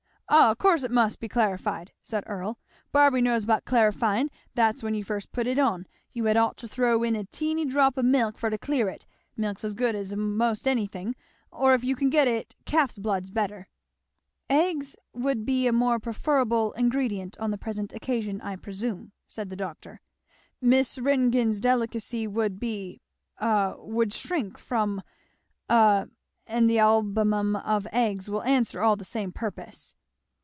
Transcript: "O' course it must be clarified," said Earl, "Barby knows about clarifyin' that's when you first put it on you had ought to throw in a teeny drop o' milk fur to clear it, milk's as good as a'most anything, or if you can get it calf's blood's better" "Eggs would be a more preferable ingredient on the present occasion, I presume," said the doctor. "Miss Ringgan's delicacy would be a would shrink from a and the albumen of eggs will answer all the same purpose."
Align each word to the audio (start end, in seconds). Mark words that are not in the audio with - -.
"O' 0.33 0.55
course 0.57 0.81
it 0.83 0.91
must 0.91 1.19
be 1.19 1.27
clarified," 1.27 1.91
said 2.01 2.23
Earl, 2.25 2.57
"Barby 2.93 3.19
knows 3.19 3.43
about 3.43 3.65
clarifyin' 3.65 4.29
that's 4.55 4.81
when 4.81 4.93
you 4.95 5.03
first 5.03 5.33
put 5.33 5.45
it 5.45 5.59
on 5.59 5.87
you 6.13 6.23
had 6.23 6.37
ought 6.37 6.55
to 6.59 6.69
throw 6.69 7.03
in 7.03 7.17
a 7.17 7.25
teeny 7.25 7.65
drop 7.65 7.97
o' 7.97 8.01
milk 8.01 8.37
fur 8.37 8.49
to 8.49 8.57
clear 8.57 8.87
it, 8.87 9.05
milk's 9.35 9.65
as 9.65 9.73
good 9.73 9.93
as 9.93 10.13
a'most 10.13 10.69
anything, 10.69 11.17
or 11.51 11.73
if 11.73 11.83
you 11.83 11.97
can 11.97 12.09
get 12.09 12.29
it 12.29 12.55
calf's 12.65 12.97
blood's 12.97 13.29
better" 13.29 13.67
"Eggs 14.49 14.95
would 15.11 15.45
be 15.45 15.67
a 15.67 15.73
more 15.73 15.99
preferable 15.99 16.71
ingredient 16.73 17.37
on 17.37 17.51
the 17.51 17.57
present 17.57 17.91
occasion, 17.91 18.39
I 18.39 18.55
presume," 18.55 19.11
said 19.27 19.49
the 19.49 19.57
doctor. 19.57 19.99
"Miss 20.61 20.97
Ringgan's 20.97 21.59
delicacy 21.59 22.25
would 22.25 22.57
be 22.57 23.01
a 23.37 23.73
would 23.77 24.13
shrink 24.13 24.57
from 24.57 25.01
a 25.67 26.07
and 26.47 26.69
the 26.69 26.79
albumen 26.79 27.57
of 27.57 27.85
eggs 27.91 28.29
will 28.29 28.43
answer 28.43 28.79
all 28.79 28.95
the 28.95 29.03
same 29.03 29.33
purpose." 29.33 29.93